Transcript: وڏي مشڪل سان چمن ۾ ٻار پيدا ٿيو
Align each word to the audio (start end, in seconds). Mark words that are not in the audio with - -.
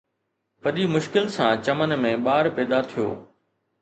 وڏي 0.63 0.83
مشڪل 0.95 1.25
سان 1.35 1.51
چمن 1.65 1.91
۾ 2.05 2.11
ٻار 2.25 2.45
پيدا 2.55 2.79
ٿيو 2.89 3.07